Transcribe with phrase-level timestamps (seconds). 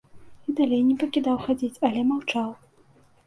[0.51, 2.49] І далей не пакідаў хадзіць, але маўчаў.